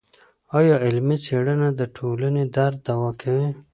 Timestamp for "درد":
2.55-2.77